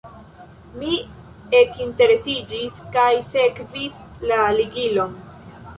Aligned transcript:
Mi 0.77 0.93
ekinteresiĝis 1.59 2.81
kaj 2.97 3.07
sekvis 3.37 4.05
la 4.33 4.45
ligilon. 4.61 5.19